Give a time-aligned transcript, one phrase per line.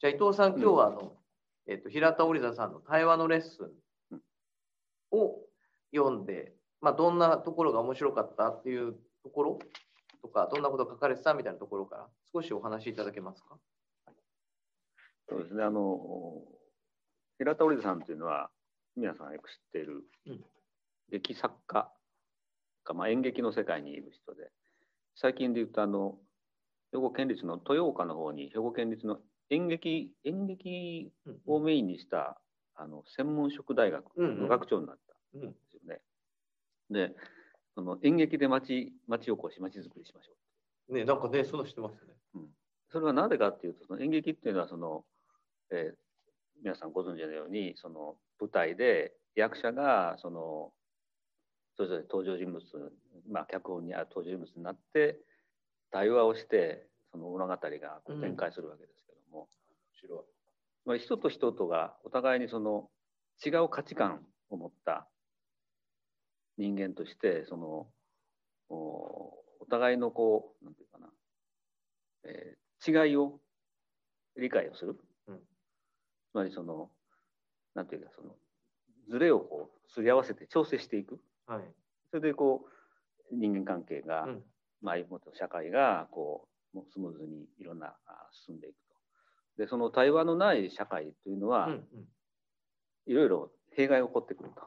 [0.00, 1.12] じゃあ伊藤さん、今日はあの、
[1.66, 3.64] えっと平田織田さんの対話のレッス
[4.12, 4.18] ン
[5.10, 5.40] を
[5.92, 9.58] 読んで、まあ、どんなところが面白かったっていうところ？
[10.22, 13.56] とか、どんなことが書かれてたみたいなところから少しお話しいただけますか？
[15.28, 16.42] そうですね、あの、
[17.38, 18.50] 平田織田さんというのは、
[18.96, 20.40] 皆さんよく知っているうん。
[21.10, 21.90] 劇作家
[22.84, 24.50] か、まあ、演劇の世界にいる人で、
[25.16, 26.16] 最近で言うと、あの、
[26.92, 29.18] 兵庫県立の豊岡の方に、兵庫県立の
[29.50, 31.12] 演劇、演劇
[31.46, 32.40] をメインにした、
[32.74, 34.98] あの、専門職大学の学長になっ
[35.32, 36.00] たんうんですよね。
[36.90, 37.14] で、
[37.74, 40.32] その演劇で町、町おこし、町づくりしましょ
[40.88, 40.94] う。
[40.94, 42.14] ね、なんかね、その知ってますね。
[42.90, 45.04] それはなぜかっていうと、その演劇っていうのはその、
[45.70, 45.98] えー
[46.60, 50.72] 皆さんご存知のように、その舞台で役者がその
[51.76, 52.60] それぞれ登場人物、
[53.30, 55.20] まあ、脚本にある登場人物になって
[55.92, 57.58] 対話をしてその物語が
[58.20, 59.48] 展開するわけですも、
[60.00, 60.24] 白
[60.84, 62.88] まあ、人と人とがお互いにその
[63.44, 65.06] 違う価値観を持った
[66.56, 67.86] 人間としてその
[68.68, 68.74] お
[69.60, 71.08] お互いのこうなんていうかな、
[72.24, 73.40] えー違いを
[74.36, 75.38] 理解をする、うん。
[76.30, 76.90] つまりその
[77.74, 78.36] なんていうかその
[79.10, 81.18] ズレをこうすり合わせて調整していく。
[81.46, 81.62] はい。
[82.10, 82.66] それでこ
[83.32, 84.42] う人間関係が、うん。
[84.80, 88.87] まあもっと社会がこうもうスムーズにいろんなあ進んでいくと。
[89.58, 91.84] でその対話のない社会というのは、うんうん
[93.08, 94.60] いろいろ弊害が起こってくると。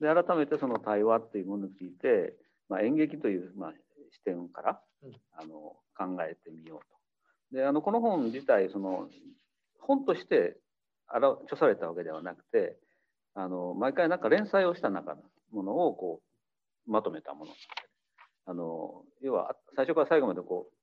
[0.00, 2.34] で改めてその対話というものについて、
[2.68, 3.72] まあ、演劇という、まあ、
[4.10, 6.80] 視点から、うんあの考えてみよう
[7.52, 7.56] と。
[7.56, 9.08] であのこの本自体その
[9.78, 10.56] 本として
[11.06, 12.76] あら著されたわけではなくて
[13.34, 16.20] あの毎回なんか連載をした中のものをこ
[16.88, 17.52] うまとめたもの
[18.46, 20.74] あの要は最初から最後までこう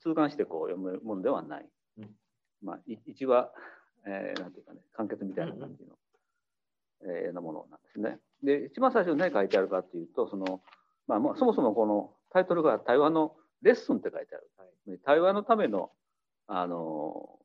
[0.00, 1.66] 痛感してこう読むものではない、
[1.98, 2.10] うん。
[2.62, 3.50] まあ、い一話、
[4.06, 5.94] えーなんていうかね完結みたいな感じの、
[7.02, 8.18] えーなものなんですね。
[8.42, 10.62] で一番最初に何書いてあるかっていうとその、
[11.06, 14.50] まあ、まあそもそもこのタイトルが「対話のレッスン」って書いてある、
[14.86, 15.90] で対話のための
[16.46, 17.40] あの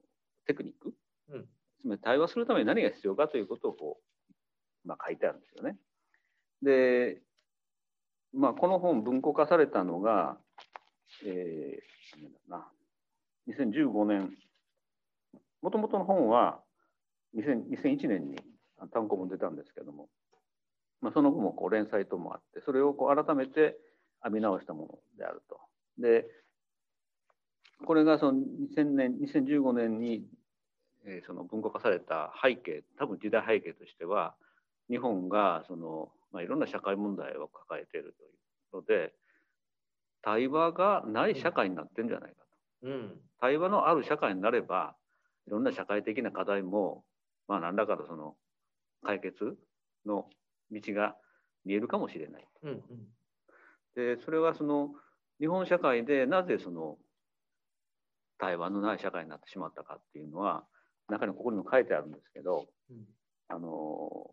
[0.46, 0.94] テクニック、
[1.30, 1.48] うん。
[1.80, 4.00] つまり対話するために何が必要かということをこ
[4.86, 5.78] う、まあ、書いてあるんですよね。
[6.62, 7.22] で、
[8.34, 10.38] まあ、この本文庫化されたのが、
[11.26, 12.68] えー、な
[13.48, 14.32] 2015年。
[15.62, 16.60] もともとの本は
[17.36, 18.38] 2001年に
[18.92, 20.10] 単行本出たんですけども、
[21.02, 23.78] まあ、その後もこう連載ともあってそれをこう改めて
[24.24, 25.60] 編み直したものであると。
[26.00, 26.26] で
[27.86, 28.40] これがその
[28.76, 30.24] 2000年2015年に、
[31.04, 34.36] えその文庫化された背景多分時代背景としては
[34.88, 39.14] 日本がその、まあ、いろんな社会問題を抱えているというので
[40.22, 42.44] 対話がない社会になってるんじゃないか
[42.84, 42.88] と。
[42.88, 43.22] うん。
[43.40, 44.96] 対話のある社会になれば
[45.48, 47.04] いろんな社会的な課題も
[47.48, 48.36] まあ何らかのその
[49.04, 49.58] 解決
[50.06, 50.30] の
[50.72, 51.16] 道が
[51.66, 52.48] 見えるかもしれない。
[52.64, 52.82] うんうん。
[53.96, 54.92] でそれはその
[55.40, 56.98] 日本社会でなぜその
[58.38, 60.64] 対話のない社会になってしまったかっていうのは
[61.10, 62.98] 中にここにも書いてあるんですけどうん
[63.50, 64.32] あの、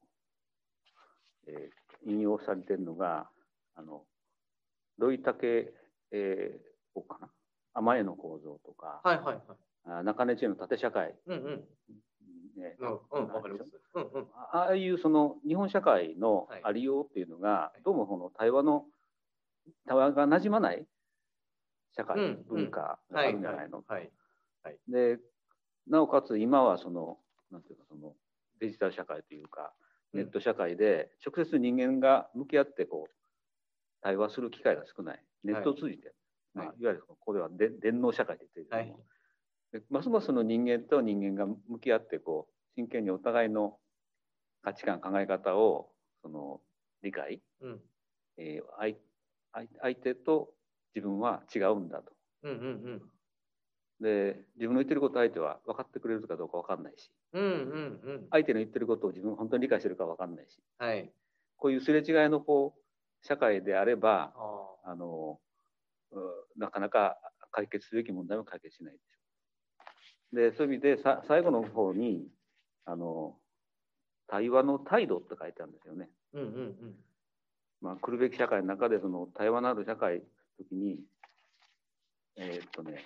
[1.49, 3.29] えー引用されてるのが
[3.75, 4.03] あの
[4.99, 5.73] 土井武
[6.11, 7.29] えー、かな？
[7.75, 9.41] 天江の構造とか、はいはいはい。
[9.87, 11.65] あ中根知恵の縦社会、うんうん。
[12.57, 12.89] ねうん
[13.25, 13.71] うん、わかります。
[13.95, 14.27] うんうん。
[14.35, 18.85] あああいうその日本社会のはいありようっていうのが、いどうもこの対話の
[19.87, 20.87] 対話が馴染まない
[21.97, 23.85] 社会、うん文化があはいるんじゃないの？
[23.87, 24.11] はい。
[24.89, 25.19] で
[25.87, 27.19] なおかつ今はその
[27.51, 28.13] なんていうかその
[28.61, 29.73] デジタル社会というか
[30.13, 33.11] うんネット社会で直接人間が向き合ってこう
[34.03, 36.15] 対話する機会が少ないネットを通じて、
[36.55, 39.05] はいまあ、いわゆるここではで電脳社会って言ってるけども、はい。
[39.73, 43.79] でますますその人間と人間が向き合ってこう真剣にお互いの
[44.63, 45.93] 価値観考え方を
[46.23, 46.61] その
[47.03, 47.83] 理解、うん。
[48.37, 48.97] えー相
[49.53, 50.55] 相相手と
[50.95, 52.13] 自分は違うんだと。
[52.43, 52.55] うんう
[52.93, 53.11] ん
[54.01, 57.43] で自分の言ってること相手は分かってくれるかどうか分かんないしうん。
[57.43, 58.29] うんうんうん。
[58.31, 61.13] 相手の言ってることを自分が本当に理解してるか分かんないしはい。
[61.57, 62.78] こういうすれ違いのこう
[63.23, 65.39] 社会であればああの
[66.13, 66.19] う
[66.57, 67.17] なかなか
[67.51, 70.37] 解決すべき問題も解決しないでしょう。
[70.37, 72.27] でそういう意味でさ最後の方に
[72.85, 73.35] あの
[74.29, 76.09] 対話の態度って書いてあるんですよね。
[76.35, 76.39] あ。
[76.39, 76.95] うんうんうん。
[77.81, 80.23] まあ、来るべき社会の中でその対話のある社会の
[80.59, 81.01] 時に
[82.37, 83.05] えーっとね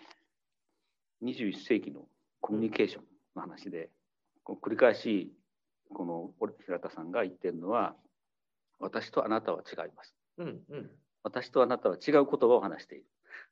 [1.23, 2.03] 21世紀の
[2.41, 3.03] コミュニケーション
[3.37, 3.91] の話で、
[4.43, 5.33] こう繰り返し
[5.95, 7.95] この俺平田さんが言ってるのは
[8.83, 10.15] 私とあなたは違います。
[10.39, 10.91] うんうん。
[11.23, 13.05] 私とあなたは違う言葉を話している。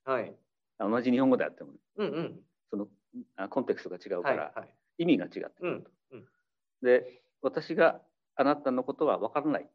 [0.04, 0.34] はい。
[0.78, 2.40] 同じ日本語であっても、うんうん。
[2.70, 2.88] その
[3.36, 4.68] あコンテクストが違うから、はいはい
[4.98, 5.90] 意味が違ってくうんると。
[6.12, 6.24] うん
[6.82, 8.00] で私が
[8.36, 9.68] あなたのことは分からない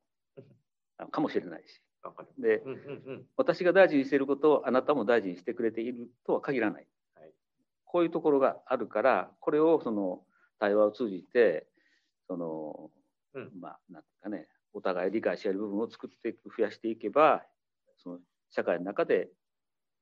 [1.12, 7.32] かもしれないしわかるでうんうんうん私が大事にしていることをあなたも大事にしてくれているとは限らない、はい
[7.86, 10.20] こういうところがあるからこれをその
[10.60, 11.66] 対話を通じて
[12.28, 12.92] その、
[13.34, 17.44] うんまあなんていうかねお互い理解し合える部分を作っていく増やしていけば
[18.04, 18.20] その
[18.52, 19.30] 社会の中で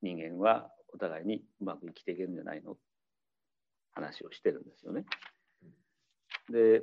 [0.02, 2.76] 人間はお互いにうまく生きていけるんじゃないの
[3.92, 5.04] 話をしてるんですよね。
[6.50, 6.82] で、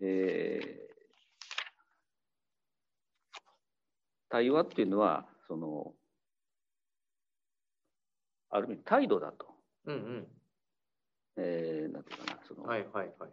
[0.00, 0.96] えー
[4.28, 5.92] 対話っていうのはその
[8.50, 9.46] ある意味態度だと、
[9.86, 10.26] うんうん。
[11.36, 13.30] えーなんていうかなその、はいはいはい。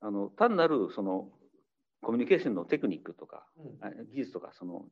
[0.00, 1.28] あの単なるその
[2.00, 3.86] コミュニケーションのテクニックとかうん。
[3.86, 4.84] あ技術とかその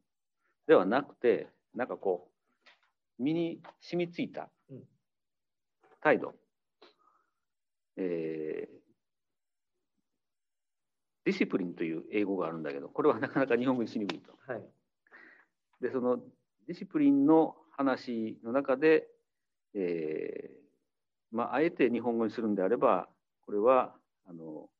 [0.66, 2.28] ではなくてなんかこ
[3.18, 4.82] う身に染みついたうん。
[6.02, 6.34] 態度、
[7.96, 8.76] えー
[11.24, 14.38] ディシプリンという英語があるんだけどこれはなかなか日本語にしにくいと。
[14.46, 14.62] はい。
[15.80, 16.18] でその
[16.68, 19.08] ディシプリンの話の中で、
[19.74, 23.08] えーまあ、あえて日本語にするんであれば
[23.44, 23.96] これは
[24.28, 24.70] あの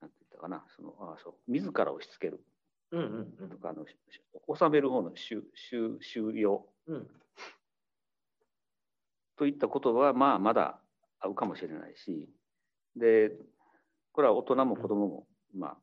[0.00, 0.64] なんて言ったかな。
[0.76, 1.34] そのあそう。
[1.50, 2.40] 自ら押し付ける。
[3.48, 3.96] とかあのし
[4.58, 6.66] 収める方の収収収容。
[6.86, 7.06] うん。
[9.38, 10.78] といったことはまあまだ
[11.20, 12.28] 合うかもしれないし。
[12.96, 13.32] で
[14.12, 15.76] これは大人も子供もまあ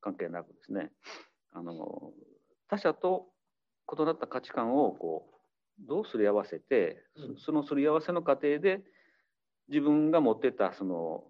[0.00, 0.90] 関係なくですね。
[1.52, 2.12] あの
[2.68, 3.26] 他者と
[3.92, 5.38] 異なった価値観をこう
[5.86, 7.02] どうすり合わせて
[7.44, 8.82] そのすり合わせの過程で
[9.68, 11.24] 自分が持ってたその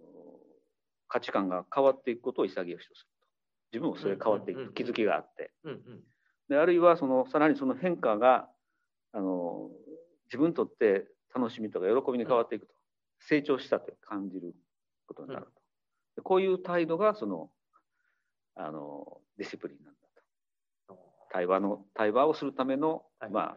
[1.09, 3.27] 価値観が変わっていくことを潔しとすると。
[3.73, 4.73] 自分もそれ変わっていうんうんうん。
[4.73, 5.53] く気づきがあって。
[5.65, 6.01] うんうん。
[6.49, 8.49] であるいはそのさらにその変化が
[9.13, 9.71] あの
[10.27, 12.75] 自分にとって楽しみとか喜びに変わっていくと、
[13.21, 14.55] 成長したと感じる
[15.07, 15.51] ことになると、
[16.17, 17.51] でこういう態度がその
[18.55, 19.99] あのディシプリンなんだ
[20.89, 20.99] と。
[21.31, 23.31] 対話の対話をするための、はい。
[23.31, 23.57] まあ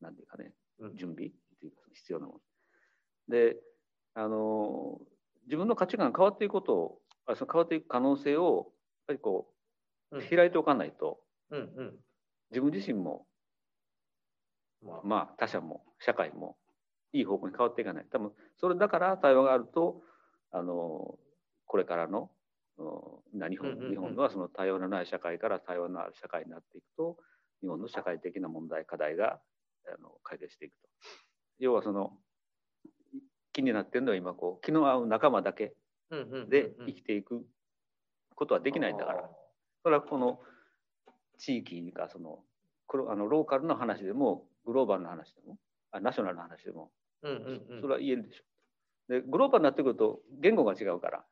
[0.00, 0.96] なんていうかねうん。
[0.96, 2.40] 準備っていうか必要なもの。
[3.28, 3.56] で
[4.14, 5.00] あの
[5.50, 8.66] 自分の価値観が変わっていくことをあその変わっていく可能性をやっ
[9.08, 9.48] ぱりこ
[10.12, 10.26] ううん。
[10.28, 11.18] 開いておかないと、
[11.50, 11.94] うんうん。
[12.50, 13.26] 自分自身も
[14.82, 15.00] まあ。
[15.04, 16.56] まあ他者も社会も
[17.12, 18.06] いい方向に変わっていかない。
[18.10, 20.02] 多分それだから対話があると
[20.52, 21.18] あの
[21.66, 22.30] これからの
[23.32, 27.18] 日本日本はその対話のない社会から対話のある社会になっていくと
[27.60, 29.40] 日本の社会的な問題課題が
[29.86, 30.88] あの解決していくと。
[31.58, 32.12] 要はその
[33.60, 35.74] 気になってるのは今こう気の合う仲間だけ
[36.48, 37.44] で生きていく
[38.34, 39.30] ことはできないんだから。
[39.82, 40.40] それはこの
[41.38, 42.40] 地域がその
[43.08, 45.58] あのローカルの話でもグローバルな話でも
[45.90, 46.90] あナショナルな話でも
[47.22, 47.80] うんうんうん。
[47.80, 48.44] それは言えるでしょ。
[49.08, 51.24] でグローバルになってくると言語が違うから。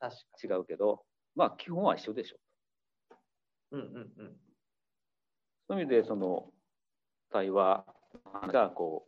[0.00, 0.16] 確
[0.48, 1.02] か違うけど
[1.34, 2.38] まあ基本は一緒でしょ。
[3.76, 4.36] にうんうんうん。
[5.68, 6.52] そういう意味でその
[7.30, 7.84] 対話
[8.52, 9.06] がこ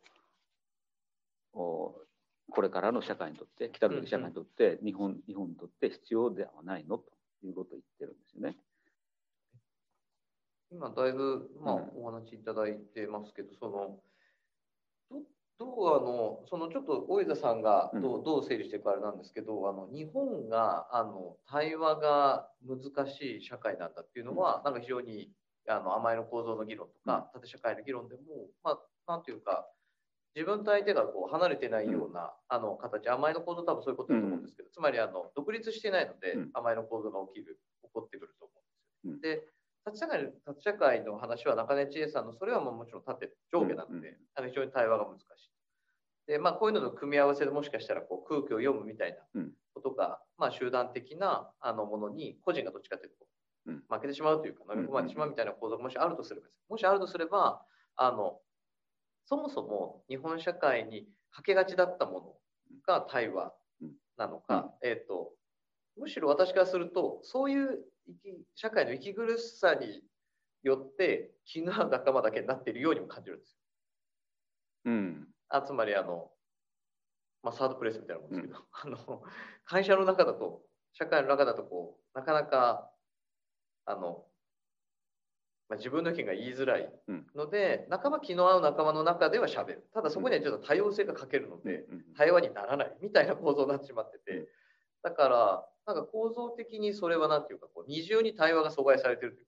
[1.54, 1.94] うお
[2.50, 6.98] これからの社会にとって来たるべき社会にとって、日本日本にとって必要ではないの？
[6.98, 7.04] と
[7.42, 8.56] いうことを言ってるんですよね。
[10.70, 11.90] 今だいぶ、まあうん。
[11.96, 13.98] お話しいただいてますけどその
[15.10, 15.20] ど
[15.58, 25.30] どうあのそのちょっと大枝さんがどう,、どう整理していくかあれなんですけどあの日本があの対話が難しい社会なんだっていうのは、なんか非常に
[25.68, 28.22] あの甘えの構造の議論とか、縦社会の議論でも、
[28.64, 29.66] まあ、なんていうか
[30.34, 36.50] 自分と相手がこう離れてないような、あの形甘えの構造多分そういうことだと思うんですけど、つまりあの独立してないので、うん。
[36.54, 38.54] 甘えの構造が起きる起こってくると思
[39.04, 39.34] うんですよ。
[39.34, 39.42] うん。
[39.42, 39.48] で
[39.84, 45.26] 縦社会縦社会の話は中根千恵さんのそれはもうもちろん縦上下なので、うんあの非常に対話が難しい。
[46.26, 49.52] でまあ、こういうのの組み合わせでもしかしたらこう空気を読むみたいなうん。
[49.74, 53.26] ことが、まあ、集団的なあのものに個人がどっちかというと
[53.66, 53.82] うん。
[53.88, 57.62] 負けてしまうというか飲み込まれてしまうみたいな構造がもしあるとすればもしあるとすれば
[57.96, 58.38] あの
[59.24, 62.34] そもそも日本社会に欠けがちだったもの
[62.86, 63.52] が対話
[64.16, 65.32] なのか、えー、と
[65.96, 67.78] むしろ私からするとそういう
[68.54, 70.02] 社会の息苦しさに
[70.62, 73.56] よって気の合う仲間だけになっているようにも感じるんですよ。
[74.86, 75.28] うん。
[75.48, 76.30] あつまりあの、
[77.42, 79.22] まあ、サードプレイスみたいなもんですけど、あの
[79.64, 80.62] 会社の中だと
[80.92, 82.90] 社会の中だとこうなかなか
[83.86, 84.24] あの、
[85.70, 86.92] まあ、自分の意見が言いづらい
[87.36, 89.88] ので、仲間気の合う仲間の中では喋る。
[89.94, 92.04] ただそこにはちょっと多様性が欠けるので、うん。
[92.16, 94.46] 対話にならないみたいな構造になってしまってて、うん。
[95.04, 99.46] だからなんか構造的にそれはなんていうかこう二重に対話が阻害されてるという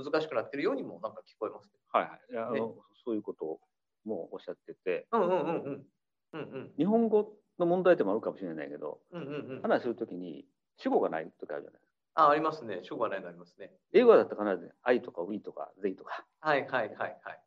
[0.00, 2.20] か、難しくなってるようにもなんか聞こえますけはいはい。
[2.32, 2.60] いやあの、ね。
[3.04, 3.60] そういうこと
[4.06, 5.86] もおっしゃってて、うんうんうんうん。
[6.32, 6.40] うん。
[6.40, 6.72] うん。
[6.78, 9.62] 日本語の問題点もあるかもしれないけど、うんうんうん。
[9.62, 10.46] 話するときに
[10.78, 11.80] 主語がない時あるじゃない。
[11.80, 11.85] ですか。
[12.16, 12.80] あ、ありますね。
[12.82, 13.70] しょうがないのありますね。
[13.92, 16.24] 英語だったら必ず愛とか we とか they とか。
[16.40, 17.40] はいはいはいはい。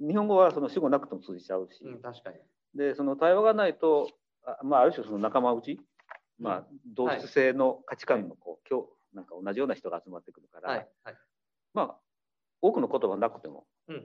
[0.00, 2.36] 日本語はその主語なくても通じちゃうし、うん、確かに。
[2.74, 4.10] で、その対話がないと、
[4.44, 5.80] あまあ、ある種その仲間内、
[6.38, 11.16] まあ、同質性の価値観のこう、今日、なんか同じような人が集まってくるから、はいはい。
[11.74, 11.96] まあ、
[12.60, 14.04] 多くの言葉なくてもうん。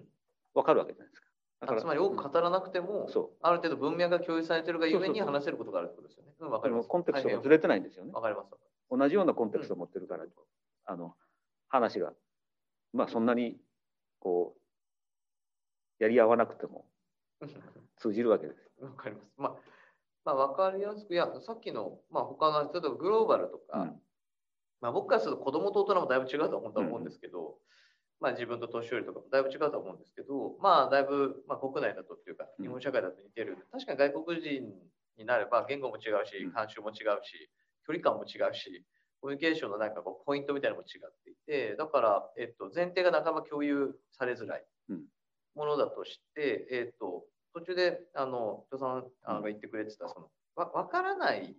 [0.54, 1.28] 分かるわけじゃないですか。
[1.66, 3.38] だあつまり多く語らなくても、そう。
[3.42, 6.34] ある程度文脈が共有されてるがゆえに話せることがあるってことですよね。
[6.40, 6.88] うん、わかります。
[6.88, 8.12] コンテクストがずれてないんですよね。
[8.14, 8.50] わかります。
[8.96, 10.26] 同じようなコンテクストを持ってるから、
[10.86, 11.16] あの
[11.68, 12.14] 話が、
[12.94, 13.58] まあ、そんなに
[14.20, 14.56] こ
[16.00, 16.86] うやり合わなくても
[17.98, 18.60] 通じるわけです。
[18.82, 19.34] わかります。
[19.38, 19.56] まあ、
[20.26, 24.02] まあ、わかりやすく、いや、さっきの、まあ、他の、例えばグローバルとか、うん
[24.82, 27.56] まあ、僕からすると子供と大人もだいぶ違うとは本当は思うんですけど、
[28.20, 33.58] まあ、自分と年寄りとかもだいぶ違うとは思うんですけど、まあ、だいぶ、まあ、国内だとっていうか、うん日本社会だと似てる。
[33.72, 34.70] 確かに外国人
[35.18, 37.50] になれば、言語も違うしうん、慣習も違うし、
[37.86, 38.86] 距離感も違うし、
[39.22, 45.06] コミュニケーションのなんかこうポイントみたいなのも違っていて、だから、えっと、前提がなかなか共有されづらいうん。
[45.56, 51.56] ものだとして、えっと、途中で、あの、伊藤さんが言ってくれてた、その、わ分からない、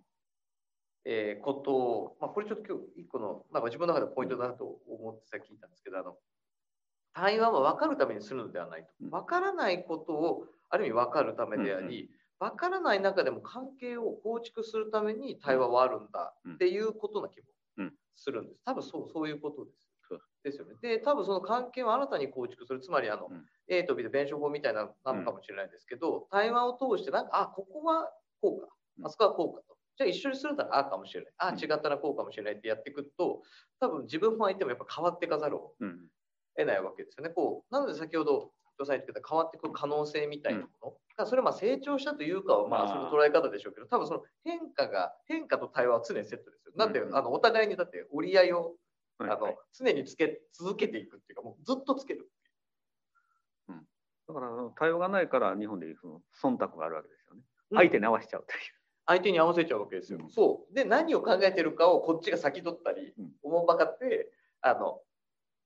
[1.05, 6.17] えーことを、まあ、これちょっと今日一個の、なんか自分の中でポイントだなと思ってさっき聞いたんですけど、あの、
[7.13, 8.89] 対話は分かるためにするのではないと。
[9.01, 9.09] うん。
[9.09, 17.45] 分からないことを、ある意味分かるためであり、分からない中でも関係を構築するために対話はあるんだっていうことな気も
[17.77, 18.61] うんするんです。
[18.65, 19.85] 多分そうそういうことです。
[20.43, 20.75] ですよね。
[20.79, 29.75] で、多分その関係を新たに構築する、つまりあの、うん A と B で弁証法みたいななのかもしれないですけど、対話を通して、なんか、あ、ここはこうか、あそこはこうかと。
[29.97, 31.33] じゃあ一緒にするならあかもしれない。
[31.39, 33.41] あ、うん違ったらこうかもしれないってやっていくと、
[33.79, 36.07] 多分自分も相手もやっぱ変わっていかざるをうん
[36.55, 37.31] 得ないわけですよね。
[37.31, 46.73] こうなので先ほど伊藤さん言ってた変わっていく可能性みたいなものが、それはまあ成長したというかはまあまあその捉え方でしょうけど、多分その変化が変化と対話は常にセットですよ。
[46.77, 48.73] だって、うんあのお互いにだって折り合いを、
[49.17, 52.29] はいあの常につけ続けていくっていうかもうずっとつける。
[54.27, 57.41] だから対話がないから日本でいうその忖度があるわけですよね。
[57.71, 58.59] うん相手に合わせちゃうという。
[59.07, 60.19] 相手に合わせちゃうわけですよ。
[60.21, 60.73] うんそう。
[60.73, 64.31] で、何を考えてるかをこっちが先取ったりうん、思うばかって、
[64.61, 64.99] あの、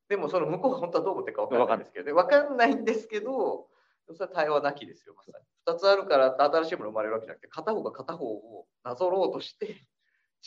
[0.10, 3.68] でもその向こうが本当はどう思ってるか分かんないんですけど、分かんないんですけど、
[4.16, 5.46] それは対話なきですよ、まさに。
[5.66, 9.86] 二つあるから新しいもの生まれるわけじゃなくて、片方が片方をなぞろうとして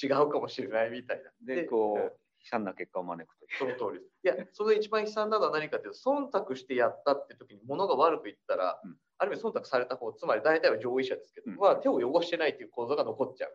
[0.02, 1.30] 違うかもしれないみたいな。
[1.42, 2.10] で、こう、悲
[2.50, 3.46] 惨な結果を招くと。
[3.58, 4.18] その通りです。
[4.24, 13.54] いや、その一番悲惨なのは何かというと、忖度してやったって時に物が悪くいったら、うんある意味忖度された方、つまり大体は上位者ですけど、うんは手を汚してないという構造が残っちゃう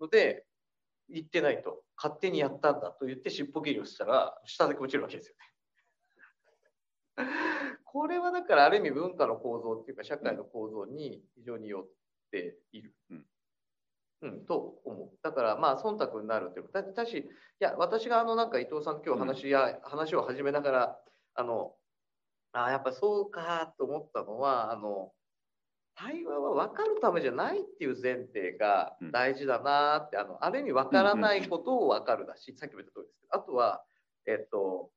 [0.00, 0.46] ので、
[1.10, 5.34] 言ってないと、勝手にやったんだと言って尻尾切りをしたら、下で落ちるわけですよ
[7.18, 7.53] ね。
[7.94, 11.88] これはだからある意味文化の構造っていうか社会の構造に非常によっ
[12.32, 12.92] ている。
[13.10, 13.24] うん。
[14.22, 15.10] うん、と思う。
[15.22, 17.24] だからまあ忖度になるっていうか、だだし、い
[17.60, 20.98] や、私があのなんか伊藤さんと今日話や、話を始めながら、
[21.34, 21.76] あの、
[22.52, 25.12] あやっぱそうかと思ったのは、あの、
[25.94, 29.12] 対話は分かるためじゃないっていう前提がうん。
[29.12, 33.84] 大事だなって、あの、ある意味分からないことを分かるだし、さっきも言った通りですけど、あとは、
[34.26, 34.90] えっと、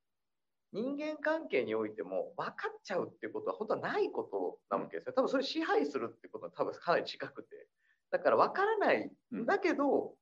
[0.74, 5.14] 人間関係においても分かっちゃうっていうことは本当はないことなわけですよ。
[5.14, 7.68] 多分それ支配するってことは多分かなり近くて。
[8.12, 10.16] だから分からないんだけど、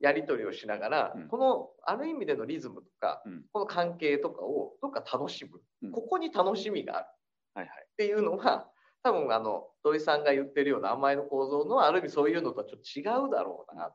[0.00, 7.06] やり取りをしながら、うんこのある意味でのリズムとか、うんこの関係とかをどっか楽しむ、うんここに楽しみがある
[7.54, 7.86] はいはい。
[7.90, 8.68] っていうのは
[9.02, 13.92] 多分あの土井さんが言ってるような甘えの構造のある意味そういうのとはちょっと違うだろうな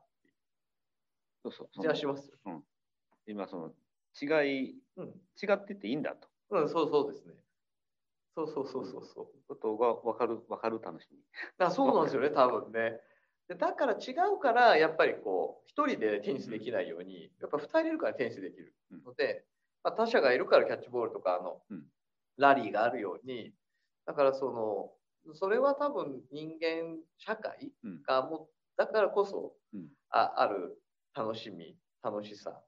[1.42, 1.68] そうそう。
[1.72, 2.62] 気がしますよ。
[3.26, 3.72] 今その
[4.20, 5.06] 違い、うん、
[5.42, 6.28] 違ってていいんだと。
[6.50, 7.34] うん、そうそうですね。
[8.36, 9.26] そうそうそうそうそう。
[9.46, 11.18] ことが分かる、分かる楽しみ。
[11.58, 13.00] だそうなんですよね、多分ね。
[13.48, 19.44] でだから違うから、やっぱりこう、一人でテニスできないように、やっぱ二人いるからテニスできるので、
[19.82, 21.86] まあ、他者がいるからキャッチボールとかあの、うん
[22.36, 23.54] ラリーがあるように、
[24.06, 30.82] だからその、それは多分人間社会うんがもう、だからこそうんあある
[31.14, 32.60] 楽しみ、楽しさ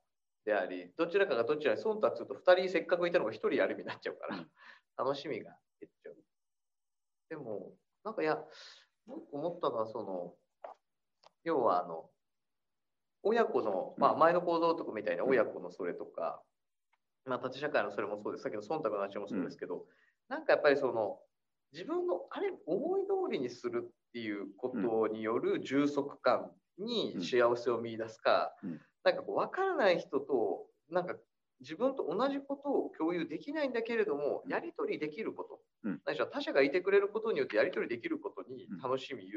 [0.46, 4.50] であり、どちらかがどちらに忖度すると二人せっかくいたのが一人やる意味になっちゃうから、うん。
[4.96, 6.16] 楽しみが減っちゃう。
[7.28, 7.72] でも、
[8.04, 8.38] なんかいや、
[9.06, 10.34] 僕思ったのは、その、
[11.42, 12.10] 要はあの、
[13.24, 16.40] 親子の、まあ前の構造とかみたいな親子のそれとか、
[17.24, 18.44] まあ縦社会のそれもそうです。
[18.44, 19.86] さっきの忖度の話もそうですけど、
[20.28, 21.18] なんかやっぱりその、
[21.72, 31.14] 自分のあれ思い通りにするっていうことによる充足感に幸せを見出すか、うんなんかこう分からない人となんか
[31.60, 39.30] 自分と同じことを共有できないんだけれども、うんやり取りできることうんないしは他者がいてくれることによってやり取りできることにうん楽しみ、喜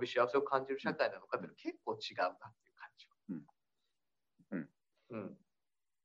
[0.00, 3.16] び、幸せを感じる社会なのかっていうのは結構違うなっていう感じは。
[4.50, 4.68] うん
[5.10, 5.36] うん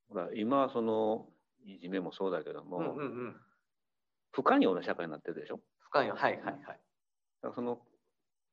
[0.09, 1.29] ほら今その
[1.63, 3.35] いじめもそうだけども、うんうんうん。
[4.31, 5.61] 不可能な社会になってるでしょ？
[5.79, 6.15] 深いよ。
[6.15, 6.55] はいはいはい。
[6.63, 6.79] だか
[7.43, 7.79] らその、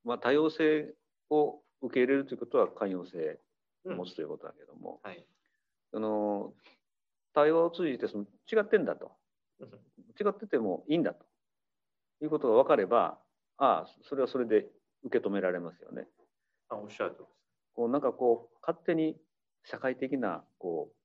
[0.03, 0.93] まあ、多様性
[1.29, 3.39] を受け入れるということは寛容性
[3.91, 5.25] を持つということだけども、はい。
[5.91, 6.53] その
[7.33, 9.11] 対話を通じてその違ってんだと
[9.59, 9.67] うん
[10.19, 11.25] 違っててもいいんだと
[12.21, 13.17] いうことが分かれば
[13.57, 14.67] ああそれはそれで
[15.03, 16.07] 受け止められますよね。
[16.69, 17.25] あおっしゃるとり
[17.73, 19.15] こうなんかこう勝手に
[19.63, 20.95] 社会的なこう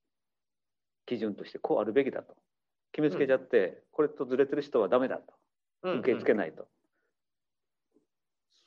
[1.05, 2.35] 基準としてこうあるべきだと
[2.95, 5.33] 決めつけちゃって、これとずれてる人はダメだと。
[5.83, 6.35] 受け付けい。
[6.35, 6.65] ないと、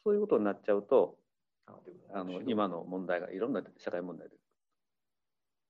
[0.04, 1.16] そういうことになっちゃうと
[2.12, 4.37] あの今の問題がいろんな社会問題で。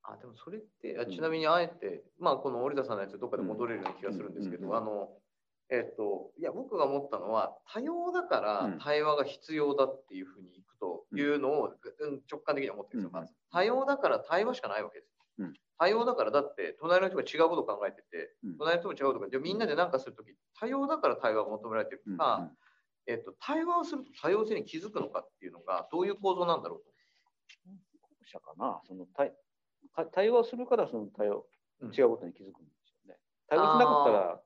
[0.02, 4.76] あでもそれってあちなみにあえて、まあこの織田さんのやつどっかで戻れるような気がするんですけど、うん。
[4.76, 5.10] あの
[5.70, 8.78] えっ、といや僕が思ったのは多様だからうん。
[8.78, 12.22] 対話が必要だっていうふうにいくというのを、うん。
[12.30, 13.20] 直感的には思ってるんですよ、うん。
[13.20, 13.34] まず。
[13.52, 15.12] 多様だから対話しかないわけです。
[15.38, 15.52] うん。
[15.78, 18.56] 多様だからだって隣の人が違うことを考えてて、うん。
[18.56, 22.02] 隣の人も違うことがでみんなで何かするとき多様だから対話が求められてる。
[22.06, 22.16] うん。
[22.16, 22.50] か、
[23.08, 26.90] えっと対話をすると多様性に気づくのかっていうのがどういう構造なんだろうと。
[28.02, 28.80] 後者かな。
[28.86, 29.32] その対
[29.94, 31.46] か対話をするからその対応
[31.80, 31.94] うん。
[31.94, 33.18] 違うことに気づくんですよね。
[33.48, 34.40] 対話しなかったら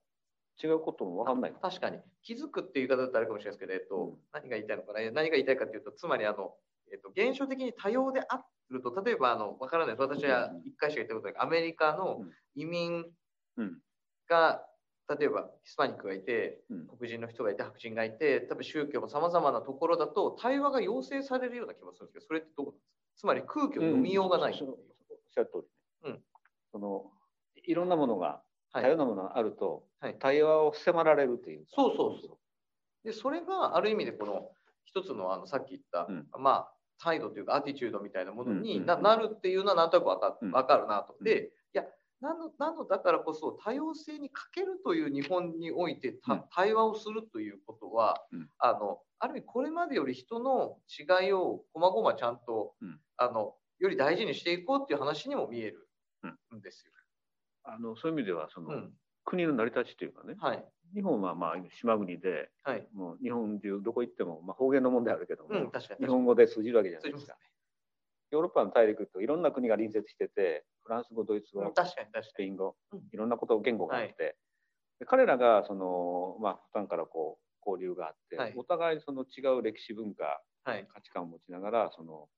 [0.62, 1.54] 違うことも分かんない。
[1.60, 1.98] 確かに。
[2.22, 4.18] 気づくっていう言い方だったらあれかもしれないですけど、えっとうん。
[4.32, 5.00] 何が言いたいのかな。
[5.00, 6.54] 何が言いたいかというとつまりあの、
[6.92, 10.02] えっと、現象的に多様であると例えばあの分からないです。
[10.02, 10.56] 私はうん。
[10.58, 12.30] 1回しか言ったことないアメリカのうん。
[12.54, 13.10] 移民
[13.56, 13.80] うん。
[14.28, 14.64] が
[15.08, 16.86] 例えばヒスパニックがいてうん。
[16.98, 22.90] 黒人の人がいて白人がいて多分宗教もさまざまなところだと対話が要請されるような気もするんですけどそれってどうなんですか？
[23.16, 24.52] つまり空気を読みようがない。
[24.58, 24.70] う、うん。
[24.70, 24.76] おっ
[25.30, 25.62] しゃる通
[26.04, 26.22] り、うん。
[26.72, 27.10] その
[27.66, 28.42] いろんなものが
[28.72, 28.84] はい。
[28.84, 30.16] 多様なものがあると、はい。
[30.18, 31.66] 対話を迫られるというか。
[31.74, 32.38] そうそうそう。
[33.04, 34.50] で、それがある意味でこの
[34.84, 36.26] 一つのあのさっき言った、うん。
[36.38, 41.14] まあ態度というかアティチュードみたいなものにうんななるっていうのはなんとなくわかるなと。
[41.18, 41.50] うんで、
[42.22, 55.88] なのなのだからこそ多様性に欠けるという日本においてたうん対話をするということは、うんあのある意味これまでより人の違いをこまごまちゃんと、うんあのより大事にしていこうっていう話にも見える
[56.56, 56.92] んですよ。
[57.64, 58.92] あのそういう意味ではその、うん、
[59.24, 60.64] 国の成り立ちというかねはい。
[60.94, 62.86] 日本はまあ島国ではい。
[62.94, 66.06] もう日本中どこ行っても、まあ、方言の問題あるけども、うん、確かに。
[66.06, 67.50] 日本語で通じるわけじゃないですかすね。
[68.30, 72.24] ヨーロッパの大陸といろんな国が隣接しててフランス語ドイツ語、うん確かに確かに。
[72.26, 74.36] スペイン語うんいろんなこと言語があって、
[74.98, 80.86] で彼らがその、まあ、普段からこう交流があって、はいお互いその違う歴史文化はい。
[80.92, 82.28] 価値観を持ちながらその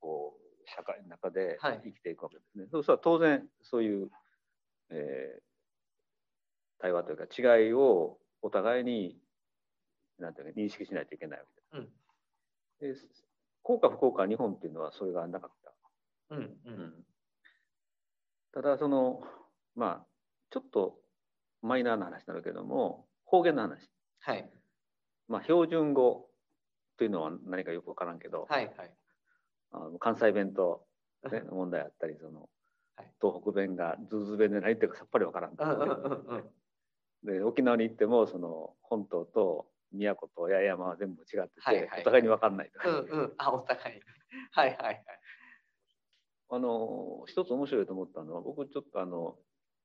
[0.00, 2.66] こう社会の中ではい生きていくわけですね。
[2.70, 4.10] そうしたら当然そういう、
[4.90, 5.42] えー
[6.78, 9.16] 対話というか違いをお互いに
[10.18, 11.92] なんていうか認識しないといけないわけうん。
[12.80, 13.02] です。
[13.06, 13.14] で
[13.62, 15.72] 効果不効果日本っていうのはそれがなかった。
[16.34, 16.42] うん。
[16.42, 16.58] う。
[16.64, 17.04] うんん
[18.52, 19.22] ただその
[19.74, 20.06] まあ
[20.50, 20.98] ちょっと
[21.62, 23.88] マイナーな話になるけども方言の話、
[24.20, 24.50] はい。
[25.26, 26.26] まあ、標準語
[26.98, 28.66] というのは何かよく分からんけど、はい。
[28.76, 28.94] はい。
[29.70, 30.84] あの関西弁と、
[31.30, 32.40] ね、 問題あったりその、
[32.96, 35.56] はい東北弁がズーズー弁で何言ってるかさっぱり分からん。
[37.24, 43.34] で沖縄に行ってもその本島と宮古と八重山は全部違ってて、はいはいお互いに分かんないとか、うんうん。
[43.38, 44.02] あ、お互いに。
[44.50, 45.04] はいはいはい。
[46.52, 49.36] あの一つ面白いと思ったのは僕ちょっとあの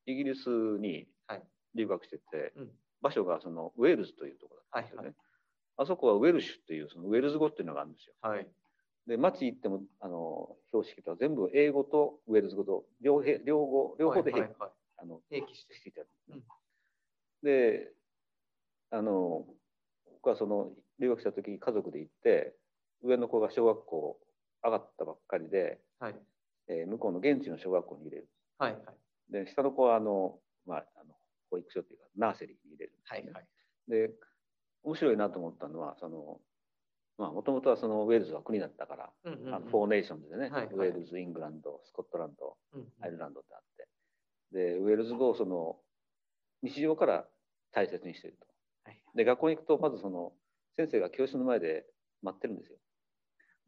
[0.05, 1.43] イギリスにはい。
[1.75, 2.69] 留学してて、うん。
[3.01, 5.15] 場所がそのウェールズというところだったんですよね、はい
[5.79, 8.13] あそこはウェルシュっていうそのウェールズ語っていうのがあるんですよ。
[8.19, 8.47] はい。
[9.05, 14.69] で街行ってもあの標識とは全部英語とウェールズ語と両へ両語両方ではいはいはい。
[14.97, 15.75] あの併記して。
[15.75, 16.43] していただくうん。
[17.43, 17.91] で
[18.89, 19.45] あの
[20.13, 22.55] 僕はその留学した時に家族で行って
[23.03, 24.19] 上の子が小学校
[24.63, 26.15] 上がったばっかりで、はい。
[26.67, 28.29] えー向こうの現地の小学校に入れる。
[28.57, 28.83] はいはい。
[29.31, 31.13] で下の子はあの、まあ、あの
[31.49, 33.45] 保育所っていうか nursery に入れるね、はいはい。
[33.87, 34.11] で
[34.83, 36.39] 面白いなと思ったのはその
[37.17, 39.53] まあもともとはそのウェールズは国だったから、うんうんうん。
[39.53, 40.65] あの Four Nations でね、はいはい。
[40.73, 43.87] ウェールズイングランドスコットランドうんアイルランドってあって。
[44.51, 45.77] でウェールズ語をその
[46.63, 47.25] 日常から
[47.71, 48.45] 大切にしていると。
[48.85, 49.01] はい。
[49.15, 50.33] で学校に行くとまずその
[50.75, 51.85] 先生が教室の前で
[52.21, 52.77] 待ってるんですよ。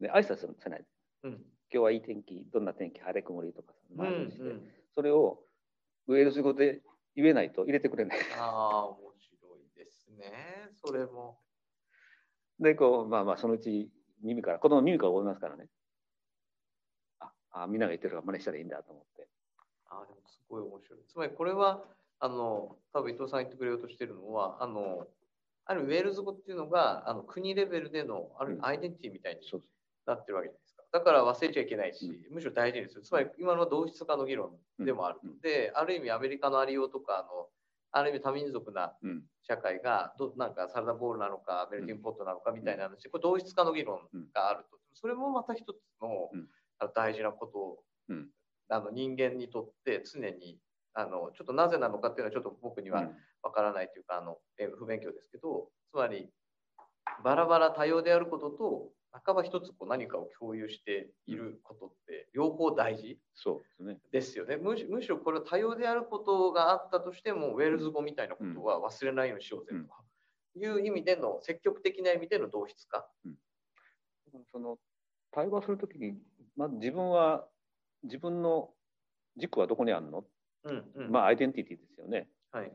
[0.00, 0.84] で挨拶せない。
[1.24, 1.44] うん。
[1.72, 4.62] 今日はいい天気どんな天気晴れ曇りとかうん前にして、うん。
[4.94, 5.38] それを
[6.06, 6.80] ウェールズ語で
[7.14, 10.70] 言えないと入れてくれないああ、面白いですね。
[10.84, 11.38] それも。
[12.58, 13.90] でこうまあまあそのうち
[14.22, 15.66] 耳から子供耳から覚えますからね
[17.20, 19.28] ああみんなが言ってるから真似したらいいんだと思って
[19.90, 20.98] ああ、でもすごい面白い。
[21.06, 21.82] つまりこれは、
[22.20, 25.06] あの、多分伊藤さん言ってくれようとしてるのは、あの、
[25.64, 29.40] あるウェールズ語っていうのが、あの国レベルでの、あるうんアイデンティティみたいに
[30.06, 30.69] なってるわけじゃないですか。
[30.92, 33.02] だから忘れちゃいけないし、むしろ大事にする。
[33.02, 35.20] つまり今のは同質化の議論でもある。
[35.22, 35.40] うん。
[35.40, 37.48] で、ある意味アメリカのありようとか、あの、
[37.92, 39.22] ある意味多民族なうん。
[39.42, 44.00] 社会がどなんかサラダボールなのかメルティングポットなのかみたいな話でこれ同質化の議論
[44.34, 44.78] があると。
[44.94, 46.30] それもまた一つの
[46.94, 48.28] 大事なことうん。
[48.68, 50.58] あの人間にとって常に
[50.94, 53.16] あのちょっとなぜなのかっていうのはちょっと僕にはうん。
[53.42, 56.28] わからないというかあのえ不勉強ですけどつまり
[57.24, 63.18] バラバラ多様であることと半ば一つこう何かを共有していることって両方大事？
[63.34, 63.98] そうですね。
[64.12, 64.56] ですよね。
[64.56, 69.72] むしむしろこれは多様であることがあったとしてもウェールズ語みたいなことは忘れないようにしようぜ
[70.54, 73.08] という意味での積極的な意味での同質化？
[74.52, 74.78] その
[75.32, 76.14] 対話するときに、
[76.56, 77.46] まず自分は
[78.04, 78.70] 自分の
[79.36, 80.24] 軸はどこにあるの、
[80.64, 81.10] うんうん。
[81.10, 82.28] まあアイデンティティですよね。
[82.52, 82.72] はい。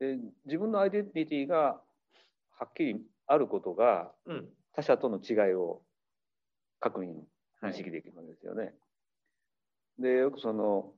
[0.00, 1.80] で自分のアイデンティティが
[2.58, 4.48] はっきりあることがうん
[4.80, 5.82] 他者との違いを
[6.80, 7.12] 確認
[7.62, 8.74] 認識できるわけですよね。
[9.98, 10.94] でよくその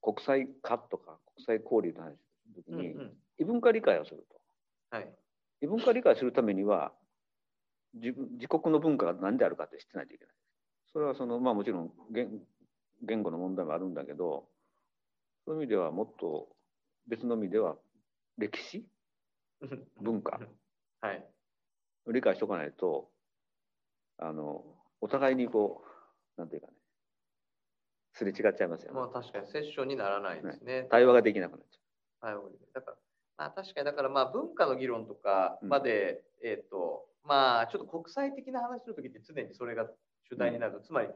[0.00, 3.12] 国際化とか国際交流の話するときに、うんうん。
[3.38, 4.96] 異文化理解をすると。
[4.96, 5.12] はい。
[5.60, 6.92] 異文化理解するためには
[7.94, 10.34] 自分自国の文化が何であるかって知ってないといけない。
[10.92, 12.30] それはそのまあもちろん言
[13.02, 14.48] 言語の問題もあるんだけど
[15.44, 16.48] そういう意味ではもっと
[17.08, 17.76] 別の意味では
[18.36, 18.86] 歴史？
[20.00, 20.38] 文化？
[21.00, 21.24] はい
[22.12, 23.08] 理解しておかないと
[24.18, 24.64] あの
[25.00, 25.82] お互いにこ
[26.36, 26.72] うなんていうかね
[28.14, 28.98] すれ違っちゃいますよね。
[28.98, 30.88] まあ確かにセッションにならないですね。
[30.90, 31.78] 対話ができなくなっち
[32.20, 32.34] はい、
[32.74, 32.96] だから、
[33.36, 39.86] まあ、確かにだからまあ文化の議論とかまで、えっ、とまあちょっと国際的な話の時って常にそれが
[40.28, 41.08] 主題になる、つまり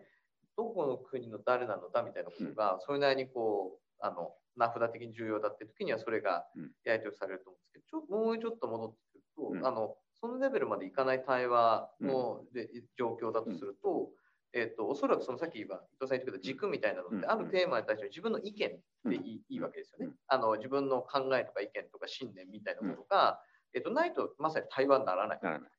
[0.57, 6.71] どこの国の誰なのだみたいなことが、それなりにこうあの名札的に重要だって時にはそれがうん。
[6.85, 9.67] やり取りされると思うんですけど、ちょもうちょっと戻ってくると、うん。
[9.67, 14.09] あのそのレベルまでいかない対話の、で状況だとすると、
[14.53, 17.31] えっとおそらくそのさっき言った伊藤さん言ってくれた軸みたいなのって、うん。
[17.31, 20.07] あるテーマに対して自分の意見でいい,、いいわけですよね。
[20.07, 20.15] うん。
[20.29, 23.41] あの自分の考えとか意見とか信念みたいなものが、
[23.75, 25.39] えっとないとまさに対話にならない。
[25.43, 25.71] ゃならない。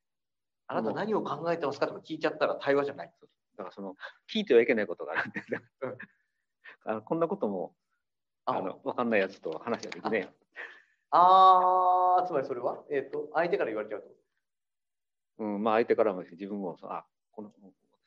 [0.67, 3.13] あなた何を考えてますかとか聞いちゃったら対話じゃない。
[3.57, 3.95] だからその
[4.33, 5.41] 聞いてはいけないことがあるんで。
[6.85, 7.73] あのこんなことも
[8.45, 8.57] あ。
[8.57, 10.27] あの分かんないやつと話ができねえよ。
[11.11, 14.22] あーつまりそれは、えっと相手から言われちゃうと。
[15.39, 17.51] うん、まあ相手からも自分もそうあこの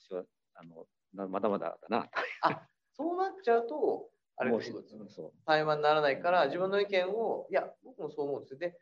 [0.01, 0.23] 私は
[0.55, 2.09] あのなまだまだだな
[2.97, 4.09] そうなっちゃうと、
[4.39, 4.73] あれです
[5.47, 8.59] 対話にならないから、自分の意見を、いや、僕もそう思うんですよ。
[8.59, 8.75] で、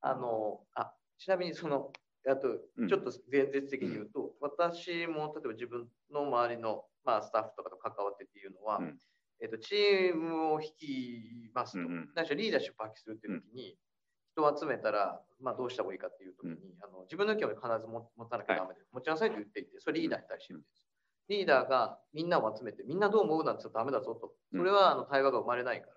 [0.00, 1.92] あの、あ、ちなみにその、
[2.28, 8.98] あとうん、ちょっと前説的に言うと、私も例えば自分の周りの、まあ、スタッフとかと関わってっていうのは、うん。
[9.42, 13.78] えっと、チームを率いますと、うんうんリーダーシップを発揮するっていう時に、
[14.32, 16.19] 人を集めたら、まあ、どうした方がいいかって
[17.10, 20.86] 自分の意見を必ず持持たなきゃダメで、持ちなさいと言っていて、それリーダーに対して言うんです。
[21.28, 24.32] リーダーがみんなを集めて、みんなどう思うなんてダメだぞと。
[24.54, 25.94] それはあの対話が生まれないから。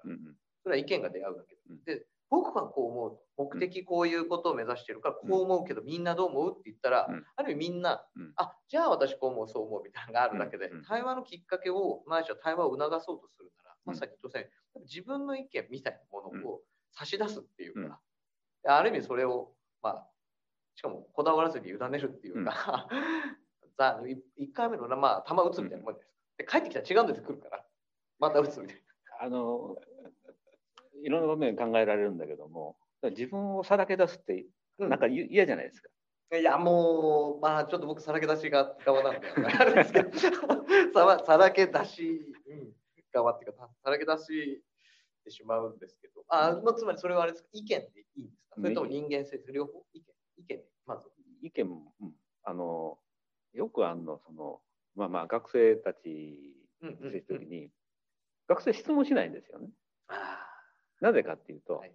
[0.63, 1.84] それは意見が出会うだけうん。
[1.84, 1.95] で。
[1.97, 3.19] で、僕はこう思う。
[3.38, 7.26] 目的こういうことを目指してるから、こう思うけど、みんなどう思うって言ったら、うん。
[7.36, 8.34] ある意味みんな、うん。
[8.38, 13.93] あ、じゃあ私こう思う、そう思うみたいなのがあるだけで、対話のきっかけを、ないしは対話を促そうとするなら、うん。
[13.93, 17.99] まさに伊藤さん自分の意見みたいなものを差し出すっていうか、
[18.65, 19.52] ある意味それを、
[21.23, 22.88] こだわらずに委ねるっていうか、
[23.77, 26.12] ざ1回目の、まあ、球打つみたいなもんですか。
[26.38, 27.65] で、帰ってきたら違うの出てくるから、
[28.19, 28.83] また打つみたい
[29.21, 29.77] あの
[31.01, 34.45] いろんな場面考えられるんだけども自分をさらけ出すって
[34.77, 34.89] な。
[34.89, 35.89] なんかい嫌じゃないですか。
[36.36, 40.09] いや、もう、まあ、ちょっと僕、さらけ出しが側なんで、あれですけど、
[40.93, 42.73] さらさらけ出し、うん、
[43.12, 44.62] 側っていうか、さらけ出し
[45.23, 47.75] てしまうんですけど、あ、まあ、つまりそれはあれですか、意見で
[48.15, 48.55] いいんですか。
[48.55, 49.86] それとも人間性です両方？
[49.93, 50.05] 意見。
[50.38, 51.07] 意見で、まず。
[51.43, 52.12] 意見も、うん。
[52.43, 52.97] あの
[53.53, 54.60] よくあんのその
[54.95, 56.39] まあまあ学生たち
[56.82, 57.12] うんうんうん。
[57.12, 57.69] 接するときに、
[58.47, 59.69] 学生質問しないんですよね。
[60.08, 60.39] あ
[61.01, 61.91] なぜかっていうと、はい。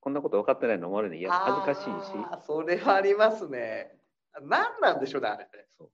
[0.00, 2.46] こんなこと分かってないの思われるの嫌恥ずかしいし。
[2.46, 3.98] それはありますね。
[4.42, 5.44] 何なんでしょうね、あれ。
[5.44, 5.50] ね。
[5.76, 5.90] そう。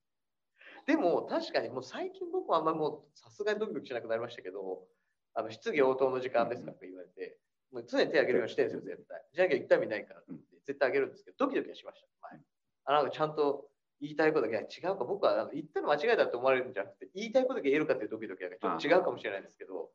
[0.86, 4.86] でも、確かにもう最近僕はあんまりもうさすがにドキドキしなくなりましたけど、
[5.34, 7.38] あの質疑応答の時間ですかって言われて、
[7.72, 9.24] もう常に手挙げるようにしてるんですよ、絶対。
[9.34, 10.32] じゃなきゃ一回見ないからって、
[10.66, 12.08] 絶対挙げるんですけど、ドキドキはしました。
[12.32, 12.40] 前
[12.86, 13.68] あなんかちゃんと
[14.00, 19.90] 言いたいことがいや違うか、僕は言ったの間違いだと思われるんじゃなくて、言いたいことが言えるかっていうドキドキがちょっと違うかもしれないんですけど、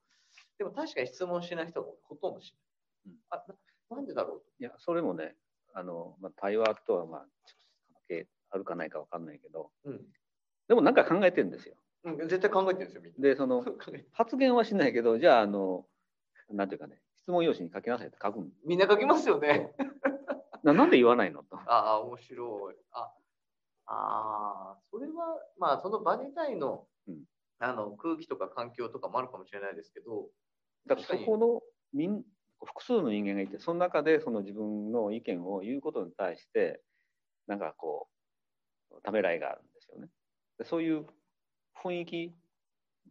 [0.57, 2.53] でも確かに質問しない人がほとんどし
[3.05, 3.13] ない。
[3.13, 4.45] うんあななんでだろうと。
[4.59, 5.35] いやそれもね
[5.73, 7.25] あの、まあ、対話とはまあ
[8.53, 10.01] あるかないか分かんないけどうん
[10.67, 11.75] でもなんか考えてるんですよ。
[12.03, 13.29] うん、絶対考えてるんですよ、みんな。
[13.29, 13.65] でその
[14.13, 15.85] 発言はしないけどじゃああの
[16.49, 19.73] なんていうかね質問用紙に書きなさいって書くんみんな書きますよね。
[20.63, 21.43] ななんで言わないの？
[21.43, 21.57] と。
[21.57, 22.75] ああ、面白い。
[22.91, 23.13] あ
[23.87, 27.23] あー、それは、まあ、その場自体の,、うん
[27.59, 30.29] あの空気とか環境とかもあるかもしれないですけど、
[30.87, 31.61] だからそこの
[31.93, 32.23] みん
[32.63, 36.81] 複数の人間がいて、その中でその自分の意見を言うことに対して、
[37.47, 38.09] なんかこ
[38.91, 40.09] う、ためらいがあるんですよね。
[40.59, 41.05] でそういう
[41.83, 42.35] 雰囲気、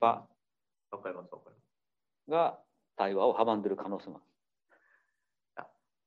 [0.01, 0.29] 場
[0.93, 2.31] わかります、わかります。
[2.31, 2.61] が
[2.97, 4.30] 対話を阻んでる可能性もある。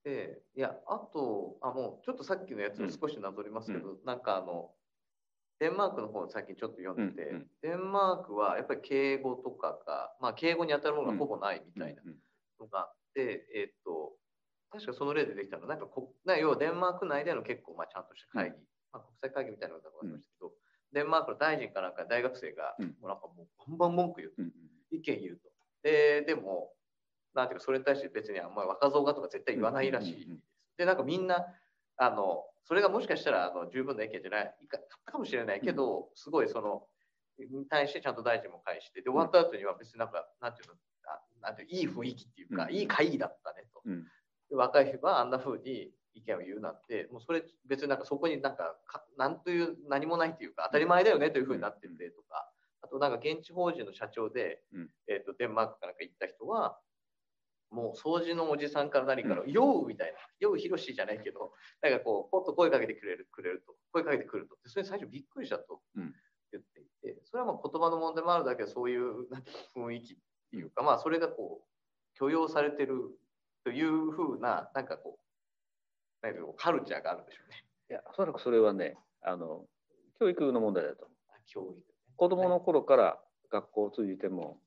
[0.04, 4.72] で、いや、あと、あ、もう、ちょっとさっきのやつを少しなぞりますけど、なんかあの、
[5.60, 7.48] デンマークの方を最近ちょっと読んでて、うんうん。
[7.62, 12.16] デンマークはやっぱり敬語とかが、まあ、敬語に当たるものがほぼないみたいなうん
[12.60, 14.14] のがあって、えっと、
[14.72, 15.64] 確かその例でできたの。
[15.64, 18.58] は、なんかこ、な要はデンマーク内での結構、まあ、ちゃんとした会議、
[18.92, 20.52] まあ、国際会議みたいなのだと思いましたけど、
[20.92, 22.88] デンマークの大臣かなんか大学生が、うん。
[22.88, 24.52] もうなんかもうバンバン文句言ううんうん。
[24.92, 25.50] 意見言うと。
[25.82, 26.74] で、でも、
[27.34, 30.14] なんていうか、それに対して別にあんまり若造がとか絶対言わないらしい。
[30.14, 30.44] うんうんうんうん。
[30.78, 31.46] で、なんかみんな、
[31.98, 36.88] あの、それがもしかしたらあの十分な意見じゃないかったかもしれないけど、すごいその、
[37.38, 42.74] に対してちゃんと大臣も返して、で、終わった後には別になんか、なんていうの、あなんていういい雰囲気っていうか、うん。
[42.74, 43.82] いい会議だったねと。
[43.86, 44.04] うん。
[44.50, 52.50] で若い人があんな風に意見を言うなんて、もうそれ別になんかそこになんかか、なんという何もないっていうか、当たり前だよねという風になっててとか、
[52.82, 54.90] あとなんか現地法人の社長で、うん。
[55.08, 56.80] えっとデンマークかなんか行った人は、
[57.74, 64.56] もう掃除のおじさんから何から、ようみたいな、ようひろしじゃないけど、なんかこう、ポッと声かけてくれるくれると、声かけてくると。
[64.64, 66.14] でそれ最初びっくりしたとうん
[66.52, 69.28] 言っていて、それはまあ言葉の問題もあるだけで、そういう
[69.76, 70.18] 雰囲気っ
[70.52, 73.18] ていうか、まあそれがこう、許容されてる
[73.64, 75.20] というふうな、なんかこ
[76.22, 77.66] う、なんかこうカルチャーがあるんでしょうね。
[77.90, 79.66] いや、おそらくそれはね、あの、
[80.20, 81.18] 教育の問題だと思う。
[81.32, 81.82] あ教育、ね。
[82.16, 84.60] 子供の頃から学校を通じても、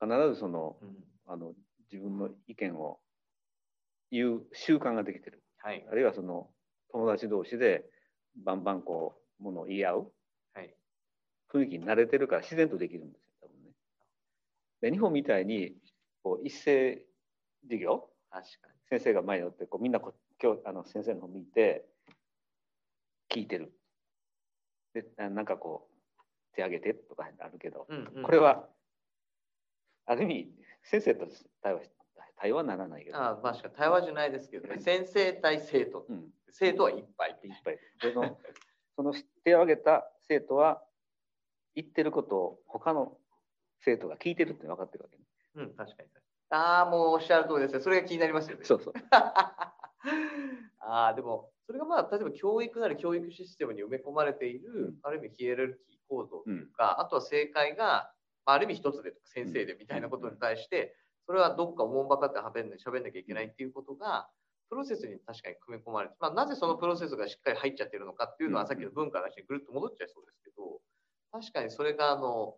[0.00, 1.04] 必ずその、うん。
[1.26, 1.54] あの、
[1.92, 2.98] 自分の意見を
[4.10, 5.42] 言う習慣ができてる。
[5.58, 5.94] はいあ。
[5.94, 6.48] るいはその、
[6.90, 7.84] 友達同士で
[8.44, 10.12] バンバンこう、ものを言い合う
[10.54, 10.74] はい。
[11.52, 13.70] 雰囲気に慣れてるから自然とできるんですよ、多分ね。
[14.80, 15.76] で、日本みたいに、
[16.22, 17.04] こう、一斉
[17.62, 18.74] 授業、確かに。
[18.88, 21.84] 先生が前におってこうみんなこう今日あの先生の方見て
[23.28, 23.72] 聞いてる
[24.92, 28.68] であなんかこう手挙げてとかあるけどうんうん、これは
[30.06, 30.50] ある意味
[30.84, 31.26] 先生と
[31.62, 31.90] 対話し
[32.36, 37.38] 対話にならないけど、あ確かに対話じゃないですけどね、先生対生徒、うん、生徒はいっぱい。
[37.42, 38.38] いっぱいその
[38.96, 40.82] その手を挙げた生徒は
[41.74, 43.18] 言ってることを他の
[43.80, 45.24] 生徒が聞いてるって分かってるわけね。
[45.56, 46.08] うん、確かに。
[46.50, 47.80] ああ、もうおっしゃる通りですね。
[47.80, 48.64] それが気になりますよね。
[48.64, 48.94] そうそう。
[50.80, 58.13] ああ、でも、それがまあ、例えば教育なり教育システムに埋め込まれている、うんある意味ヒエラルキー構造というか、あとは正解が、ま
[58.44, 64.28] あ、ある意味一つで先生でみたいなことに対して、それはどっかおもんばかって喋んな喋んなきゃいけないっていうことが、
[64.68, 70.80] プロセスに確かに組み込まれて、まあ、なぜそのプロセスがしっかり入っちゃってるのかっていうのは、うんさっきの文化の話にぐるっと戻っちゃいそうですけど、
[71.32, 72.56] 確かにそれがあの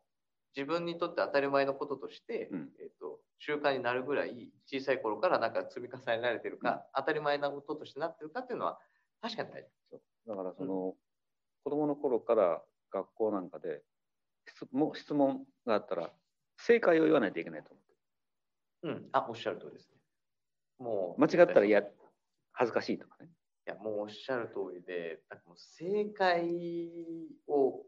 [0.56, 2.70] 自分にとって当たり前のこととして、うん。
[2.80, 8.78] えっと習慣になるぐらい小さい頃からなんか積み重ねられてるか、当たり前なこととしてなってるかっていうのは
[9.20, 9.68] 確かに大事。
[9.90, 10.94] そうだからその、
[11.64, 13.82] 子供の頃から学校なんかで
[14.46, 16.10] 質問質問があったら
[16.58, 17.86] 正解を言わないといけないと思って
[18.82, 19.96] うん、あおっしゃる通りですね。
[20.78, 21.82] もう間違ったらいや
[22.52, 23.30] 恥ずかしいとかね。
[23.66, 26.44] いや、もうおっしゃる通りで、なんかもう正解
[27.48, 27.82] を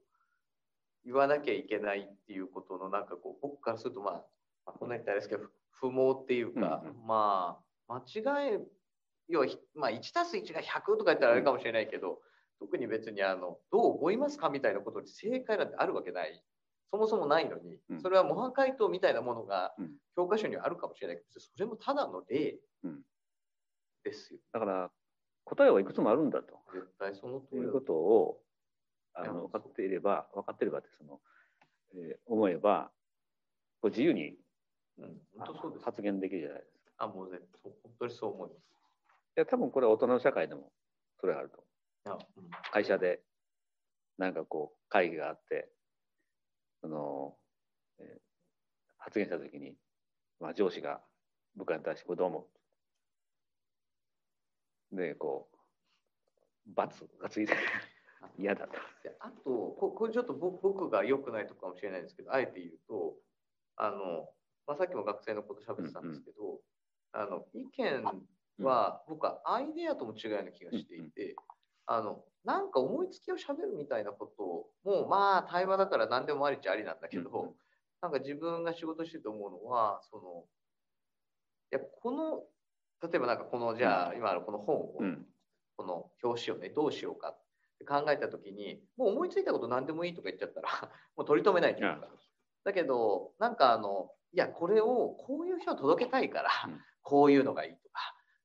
[1.04, 4.14] 言わなきゃいけないっていうことの、なんかこう、僕からすると、まあ、
[4.66, 8.60] まあ、こんなに言っですけど、不毛っていうか、うんまあ、間違え、
[9.28, 12.20] 要はひ、まあ、1たす1が100とか言ったらあれかもしれないけど、
[12.58, 16.42] 特に別にあの、どう思いますかみたいなことに正解なんてあるわけない。
[16.90, 23.00] そもそもないのにう、んそれは模範解答みたいなものがうん教科書にはあるかもしれないけど、それもただの例うん
[24.04, 24.40] ですよ。
[24.52, 24.90] だから
[25.44, 28.40] 答えはいくつもあるんだと絶対その通りだいうことを
[29.14, 31.20] あの分かっていれば分かっていればってその、
[31.94, 32.90] えー思えば
[33.80, 34.36] こう自由に
[34.98, 35.84] うん、本当そうです。
[35.84, 37.04] 発言できるじゃないですか。
[37.04, 38.58] あ、もうね、本当にそう思います。
[39.36, 40.72] いや多分これは大人の社会でも
[41.20, 41.64] それがあると
[42.06, 43.22] うん会社で
[44.18, 45.70] なんかこう会議があって
[46.80, 47.36] その、
[48.00, 48.20] えー
[49.00, 49.74] 発言した時に、
[50.40, 51.00] まあ、上司が
[51.56, 52.48] 部下に対してこれどう思
[54.92, 54.96] う？
[54.96, 55.48] でこ
[56.66, 57.54] う罰がついて
[58.36, 58.72] 嫌だと。
[59.02, 63.14] であとこ、これちょっと僕僕が良くないとこかもしれないんですけど、あえて言うと、
[63.76, 64.28] あの、
[64.66, 66.60] まあ、さっきも学生のこと喋ってたんですけど、
[67.12, 68.02] あの意見
[68.66, 71.34] は、僕はアイデアとも違うような気がしていて、
[71.88, 77.54] あの、なんか思いつきを喋るみたいなことを、もうまあ対話だから何でもありっちゃありなんだけど、うんうん。
[78.02, 80.44] なんか自分が仕事してて思うのは、その、
[81.70, 82.44] やこの
[83.02, 85.26] 例えばなんかこのじゃあ、今のこの本を、うん。
[85.76, 87.38] この表紙をねどうしようかっ
[87.78, 90.68] て考えた時にもう思いついたこと何でもいいとか言っちゃったら
[91.16, 92.08] もう取り留めないというか、
[92.64, 96.80] だけどなんかあのいやこれをこういう人に届けたいから、うん。
[97.02, 98.00] こういうのがいいとか。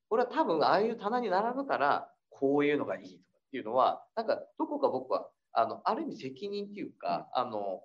[0.08, 7.82] これは多分ああいう棚に並ぶからこういうのがいいとかっていうのはなんかどこか僕はあのある意味責任っていうか、あの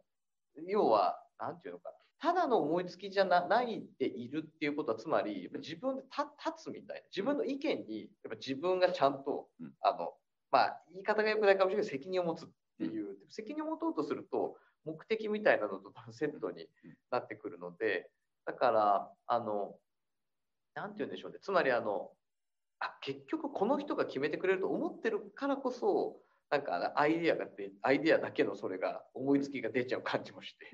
[0.68, 9.72] 要はなんていうのかなただの思いつきじゃなないでいるっていうことはつまりやっぱ自分で立立つみたいな自分の意見にやっぱ自分がちゃんと、うん。
[9.82, 10.14] あの
[10.52, 14.56] まあ言い方が良くないかもしれないけど責任を持つっていう、責任を持とうとすると
[14.86, 16.66] 目的みたいなのとセットに
[17.12, 18.10] なってくるので
[18.48, 19.76] だからあの
[20.74, 22.10] なんて言うんでしょうねつまりあの
[22.80, 26.18] あ結局この人が決めてくれると思ってるからこそ
[26.50, 30.72] なんかアイディアがでアイディアだけのそれが思いつきが出ちゃう感じもして。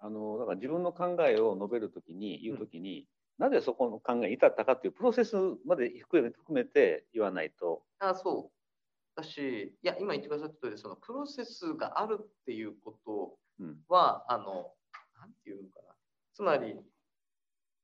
[0.00, 5.34] あのだから自分の考えを述べるときに言うときに、なぜそこの考えに至ったかっていうプロセス
[5.66, 9.20] まで含めて言わないと、あそう。
[9.20, 13.78] だしいや今言ってくださった通りそのプロセスがあるっていうことうん。
[13.88, 14.72] はあの
[15.18, 15.94] なんていうのかな。
[16.32, 16.76] つまり、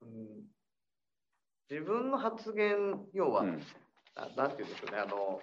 [0.03, 0.45] うん、
[1.71, 3.63] 自分の発言要は、うん。
[4.17, 4.99] ななんていうんでしょうね。
[4.99, 5.41] あの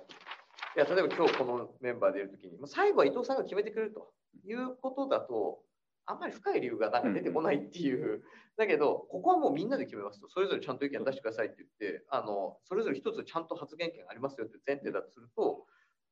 [0.78, 4.14] いや例えば今日このメンバーでいるときにもう最後は伊藤さんが決めてくれると
[4.46, 5.60] いうことだと
[6.06, 8.24] あんまり深い理由がなんか出てこないっていう、
[8.58, 10.30] だけどここはもうみんなで決めますと。
[10.30, 15.66] それぞれちゃんと意見出してくださいって言ってあのそれぞれ一つちゃんと発言権ありますよって前提だとすると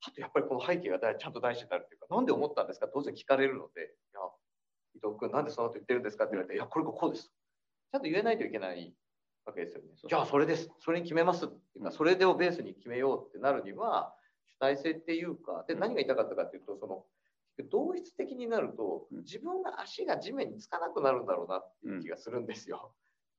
[0.05, 2.87] あとやっぱりこの背景が大ちゃんと大事になるっていうかなんで思ったんですか？
[2.93, 4.19] 当然聞かれるのでいや
[4.95, 6.25] 伊藤君なんでそのこと言ってるんですか？
[6.25, 7.31] って言われていやこれがこうです
[7.91, 8.93] ちゃんと言えないといけない
[9.49, 9.89] わけですよね。
[10.07, 10.69] じゃあそれです。
[10.79, 14.13] それに決めますっていうか、うんそれでをベースに決めようってなるには、
[14.55, 17.05] 主体性っていうか、で、うん何が言いたかったかっていうと、その、
[17.69, 22.93] 同質的になるとうん、自分が足が地面につかなくなるんだろうなっていう気がするんですよ。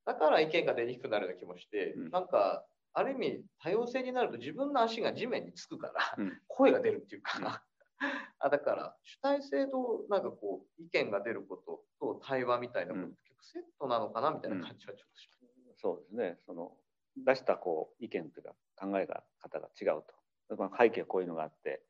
[0.04, 7.62] だから意見が出にくくなるような気もして、うんなんか、ある意味多様性になると自分の足が地面につくから、うん声が出るっていううんか、
[8.38, 15.39] あだから主体性となんかこう意見が出ることと対話みたいなこと結構セットなのかなみたいな感じはちょっとします。
[15.80, 16.72] そうですね、その
[17.16, 20.56] 出したこう意見というか考えが方が違うと。
[20.56, 21.82] まあ背景はこういうのがあって、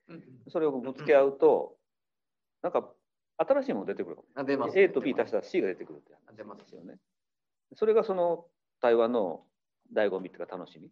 [0.48, 1.76] それをぶつけ合うと、
[2.62, 2.90] なんか
[3.38, 4.78] 新しいもの出てくるかも出ます。
[4.78, 6.98] A と B 足したら C が出てくるって話ですよね。
[7.74, 8.46] それがその
[8.80, 9.46] 対話の
[9.94, 10.90] 醍醐味っていうか楽しみ。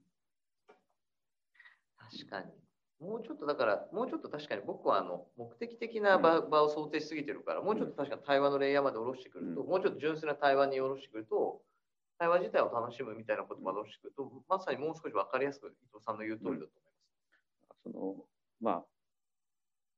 [1.99, 2.47] 確かに。
[3.01, 11.61] もうちょっとだから、もうちょっと確かに僕はあの目的的な場,、場を想定しすぎてるから、もうちょっと確かに対話のレイヤーまで下ろしてくると、うんもうちょっと純粋な対話に下ろしてくると、
[12.19, 16.71] 対話自体を楽しむみたいなことまでしてくると、まさにもう少し分かりやすく伊藤さんの言う通りだと
[17.85, 18.25] 思いその
[18.61, 18.85] まあ、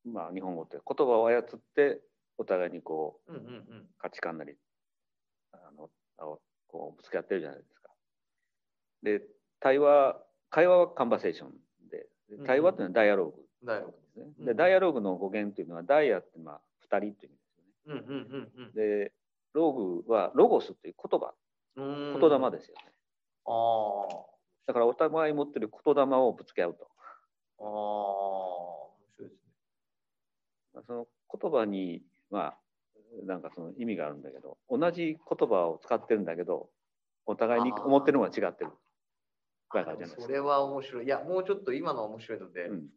[0.04, 2.00] まあ日本語って言葉を操って
[2.36, 3.42] お互いにこうます。
[3.42, 3.86] うんうんうん。
[3.98, 4.54] 価値観なり
[5.52, 5.90] あの
[6.26, 7.90] をこうぶつけ合ってるじゃないですか。
[9.02, 9.22] で
[9.60, 10.16] 対話
[10.50, 11.50] 会話はカンバセーション
[11.90, 13.86] でで対話っていうのはダイアローグだよ。
[13.90, 14.34] ですね。
[14.38, 18.02] うんでダイアローグの語源っていうのはダイアってまあ2人っていう意味ですよね。
[18.08, 19.12] うんうんうんうんで
[19.52, 21.34] ローグはロゴスっていう言葉。
[21.76, 22.92] 言霊ですよね。
[23.46, 24.30] あー
[24.66, 26.88] だからお互い持ってる言霊をぶつけ合うと。
[27.58, 29.52] あー、面白いですね。
[30.74, 31.06] まあその
[31.40, 32.58] 言葉にまあ
[33.26, 36.68] なんかその意味があるんだけど同じ言葉を使ってるんだけど
[37.26, 38.70] お互いに思ってるのが違ってる。
[39.72, 40.22] だからじゃないですか。
[40.22, 41.04] それは面白い。
[41.04, 42.88] いや、もうちょっと今のは面白いので、うん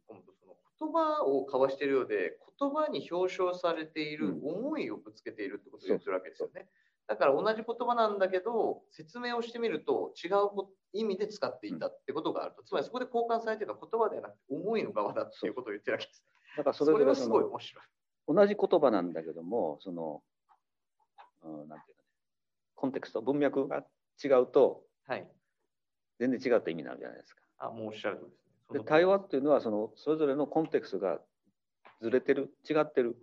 [0.80, 6.68] 言葉を交わしているようで、言葉に表彰されているうん思いをぶつけているってことを言ってるわけですよね。
[7.14, 12.64] だから同じ言葉なんだけど、説明をしてみると違うこ意味で使っていたってことがあると。
[12.64, 16.24] つまりそこで交換されているのは言葉ではなくて思いの側だっていうことを言ってるわけです。
[16.58, 17.84] だからそそれはすごいの面白い。
[18.28, 20.24] 同じ言葉なんだけどもその、
[21.44, 22.10] うん、なんていうかね
[22.76, 23.84] コンテクスト文脈が
[24.24, 25.28] 違うとはい。
[26.20, 27.42] 全然違った意味になるじゃないですか。
[27.60, 28.54] あ、もうおっしゃるとりですね。
[28.68, 31.20] そでの対話っていうのはそのそれぞれのコンテクストが
[32.02, 33.18] ずれてる違ってる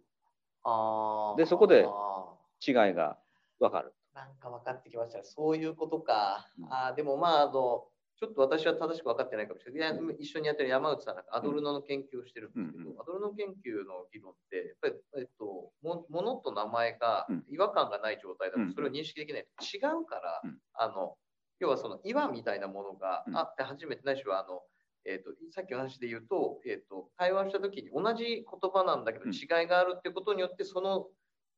[0.65, 2.25] あーでそこであ
[2.67, 3.17] 違いが
[3.61, 3.95] 分かる。
[4.15, 5.23] ーなんか分かってきました。
[5.23, 6.47] そういうことか。
[6.59, 6.73] うん。
[6.73, 7.87] あーでもまああの、
[8.17, 10.17] ちょっと私は正しく分かってないかもしれない。
[10.19, 13.01] 一緒にやってる山内さんなんかアドルノの研究をしてるんですけど、うんうん。
[13.01, 17.45] アドルノ研究の議論って、やっぱり、えっと、もものと名前がうん。
[17.49, 18.69] 違和感がない状態だうん。
[18.69, 19.47] と、それを認識できない。
[19.59, 20.59] と違うから、うん。
[20.75, 21.17] あの
[21.61, 23.37] 要はその岩みたいなものがうん。
[23.37, 24.63] あって初めてないしはあの、
[25.07, 29.33] えっとさっきの話で言うと,、えっと対話した時に同じ言葉なんだけどうん。
[29.33, 31.07] 違いがあるっていうことによってその、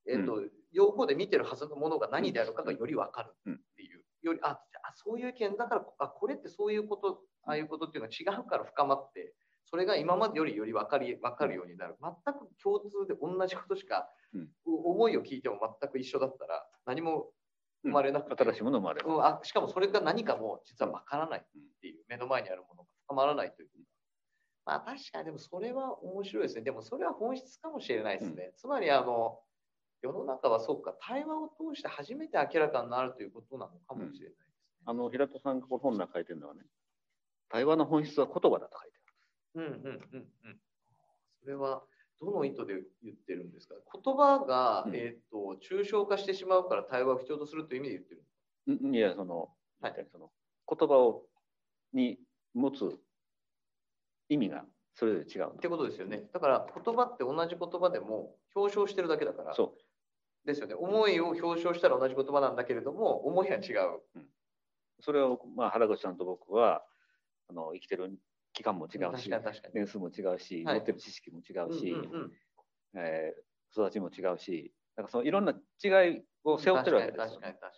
[0.08, 0.42] えっと
[0.72, 4.58] 両方で見てるはずのものが何であるかがより分かるっていう、よりああ
[4.94, 9.34] そういう意見だからあこれってそういうことああいうことっていうのが違うから深まって
[9.64, 11.96] それが今までよりより分かり分かるようになる。
[12.02, 14.48] 全く共通で同じことしか、うん。
[14.66, 17.30] 思いを聞いても全く一緒だったら何も
[17.82, 19.06] 生まれなくて、新しいもの生まれる。
[19.08, 19.24] うん。
[19.24, 21.42] あしかもそれが何かも実は分からないっ
[21.80, 23.68] ていう、目の前にあるものが深まらないという。
[24.66, 26.62] まあ確かにでもそれは面白いですね。
[26.62, 28.52] でもそれは本質かもしれないですね。
[28.56, 29.38] つまりあの
[30.02, 34.46] 世の中はそうか対話を通して初めて明らかになるということなのかもしれないですね。
[34.84, 36.62] あの平田さんがこの本の書いてるのはね、
[37.48, 38.98] 対話の本質は言葉だと書いて
[39.54, 40.60] うんうんうんうん。
[41.42, 41.82] それは
[42.20, 43.74] どの意図で言ってるんですか？
[44.02, 48.24] 言葉が、うんえー、と抽象化してしまうから対話を必要とするという意味で言ってる
[48.68, 48.78] ある。
[48.82, 49.48] うんいや、その、
[49.80, 50.30] はいその
[50.68, 51.26] 言葉を
[51.92, 52.18] に
[52.54, 52.98] 持つ
[54.28, 56.24] 意味がそれぞれ違うってことですよね。
[56.32, 59.54] だから言葉って同じ言葉でも表彰してるだけだから。
[59.54, 59.74] そ
[60.44, 60.74] ですよね。
[60.74, 64.00] 思いを表彰したら同じ言葉なんだけれども、思いは違う。
[64.16, 64.20] う。
[65.00, 66.84] それを、まあ、原口さんと僕は、
[67.48, 68.18] あの生きてる
[68.52, 69.30] 期間も違うし。
[69.74, 72.32] 年数も違うし、はい持ってる知識も違うし、うんうん
[72.94, 73.42] うんえー
[73.74, 77.72] 育ちも違うし、なんかそのいろんな違いを背負ってるわけですよ、確かに確かに確かに。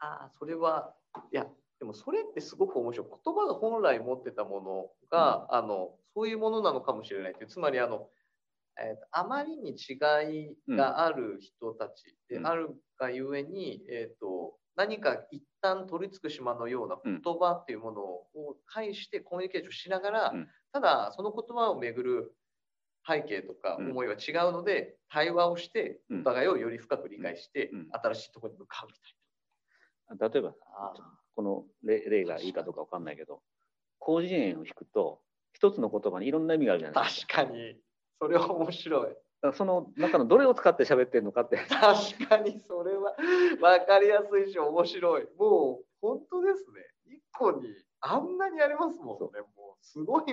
[0.00, 0.94] ああ、それは、
[1.32, 1.46] いや、
[1.78, 3.06] でもそれってすごく面白い。
[3.24, 7.46] 言葉が本来持ってたものが、あの、そういうものなのかもしれないという。
[7.48, 8.10] つまり、あの、
[8.78, 9.94] えーとあまりに違
[10.50, 12.46] いがある人たちでうん。
[12.46, 12.68] ある
[12.98, 20.48] がゆえに、えー、と何か一旦取り付く島のような言葉っていうものを介してコミュニケーションしながら、うん。
[20.72, 22.34] ただその言葉をめぐる
[23.08, 23.90] 背景とかうん。
[23.92, 26.20] 思いは違うので、対話をしてうん。
[26.20, 27.88] お互いをより深く理解して、うん。
[27.90, 28.94] 新しいところに向かうみ
[30.08, 31.18] 例えば、たいな。
[31.34, 33.42] この例例がいいかどうかわかんないけど、
[34.04, 35.20] 広辞苑を引くと、
[35.52, 37.44] 一つの言葉にいろんな意味があるじゃないですか。
[37.44, 37.80] 確かに、
[38.18, 39.16] それは面白い。
[39.54, 43.14] その中のどれを使って喋ってるのかって、 確かにそれは
[43.60, 45.28] 分かりやすいし面白い。
[45.36, 46.82] もう本当ですね。
[47.06, 47.68] 一個に
[48.00, 49.40] あんなにありますもんね。
[49.54, 50.24] もうすごい、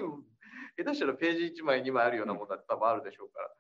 [0.78, 3.56] 下手したらページ1枚、2枚あるようなものだって多分あるでしょうから。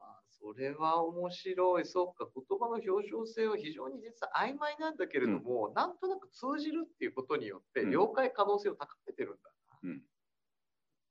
[0.00, 1.84] あそれは面白い。
[1.84, 9.78] そうか、言葉の表彰性は非常に実は曖昧なんだけれども、なんとなく通じるっていうことによってうん了解可能性を高めてるんだな。
[9.82, 10.02] うん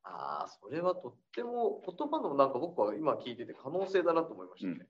[0.09, 4.75] ああ、それはとっても言葉のなんか僕は今聞いてて可能性だなと思いましたね。
[4.79, 4.87] うん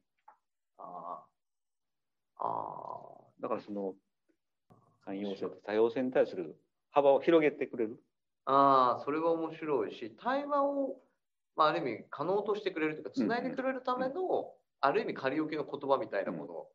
[0.79, 1.25] ああ。
[2.39, 2.99] あ
[3.41, 3.95] だからその
[5.05, 6.55] 寛容性と多様性に対する
[6.91, 7.97] 幅を広げてくれる？
[8.45, 8.51] あ。
[8.53, 11.01] ああ、それは面白いし、対話を、
[11.55, 16.67] まあ、ある意味可能としてくれるというか、つないでくれるための、ある意味仮置きの言葉みたいなもの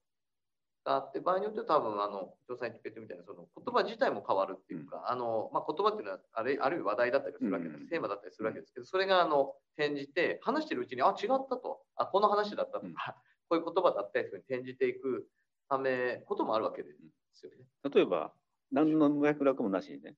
[0.85, 11.83] があって、場合によっては多分、あの、伊藤さん言ってみたいな、その言葉自体も変わるっていうか、あの、まあ、言葉っていうのはあれ、ある意味話題だったりするわけです、うんテーマだったりするわけですけど、それが、あの、転じて、話してるうちに、あ、違ったと。
[11.97, 12.95] あ、この話だったとか、うん
[13.49, 15.29] こういう言葉だったりとかに転じていく
[15.69, 16.91] ため、こともあるわけで
[17.35, 17.59] すよね。
[17.93, 18.33] 例えば、
[18.71, 20.17] 何の脈絡もなしにね、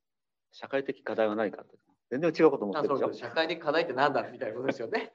[0.52, 1.76] 社会的課題は何かって、
[2.10, 3.14] 全然違うこと思ってるで。
[3.14, 5.12] 社会的課題って何だみたいなことですよね。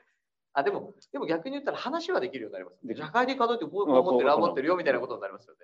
[0.54, 2.96] あでも、でも逆に言ったら話はできるようになります。
[2.96, 5.60] 社会的課題ってこうこう思ってる、ああ思ってるよみたいなことになりますよね。